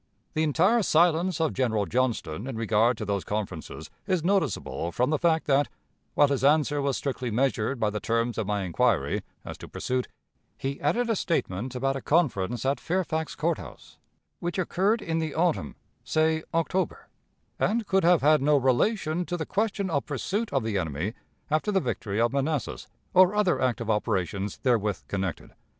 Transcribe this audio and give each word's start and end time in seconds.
The 0.33 0.41
entire 0.41 0.81
silence 0.81 1.39
of 1.39 1.53
General 1.53 1.85
Johnston 1.85 2.47
in 2.47 2.55
regard 2.57 2.97
to 2.97 3.05
those 3.05 3.23
conferences 3.23 3.91
is 4.07 4.23
noticeable 4.23 4.91
from 4.91 5.11
the 5.11 5.19
fact 5.19 5.45
that, 5.45 5.67
while 6.15 6.29
his 6.29 6.43
answer 6.43 6.81
was 6.81 6.97
strictly 6.97 7.29
measured 7.29 7.79
by 7.79 7.91
the 7.91 7.99
terms 7.99 8.39
of 8.39 8.47
my 8.47 8.63
inquiry 8.63 9.21
as 9.45 9.59
to 9.59 9.67
pursuit, 9.67 10.07
he 10.57 10.81
added 10.81 11.07
a 11.07 11.15
statement 11.15 11.75
about 11.75 11.95
a 11.95 12.01
conference 12.01 12.65
at 12.65 12.79
Fairfax 12.79 13.35
Court 13.35 13.59
House, 13.59 13.99
which 14.39 14.57
occurred 14.57 15.03
in 15.03 15.19
the 15.19 15.35
autumn, 15.35 15.75
say 16.03 16.41
October, 16.51 17.07
and 17.59 17.85
could 17.85 18.03
have 18.03 18.23
had 18.23 18.41
no 18.41 18.57
relation 18.57 19.23
to 19.27 19.37
the 19.37 19.45
question 19.45 19.91
of 19.91 20.07
pursuit 20.07 20.51
of 20.51 20.63
the 20.63 20.79
enemy 20.79 21.13
after 21.51 21.71
the 21.71 21.79
victory 21.79 22.19
of 22.19 22.33
Manassas, 22.33 22.87
or 23.13 23.35
other 23.35 23.61
active 23.61 23.87
operations 23.91 24.57
therewith 24.63 25.01
connected. 25.07 25.51